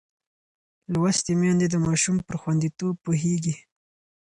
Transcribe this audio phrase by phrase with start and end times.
[0.93, 3.55] لوستې میندې د ماشوم پر خوندیتوب پوهېږي.